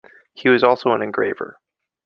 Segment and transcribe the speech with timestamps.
[0.33, 1.59] He was also an engraver.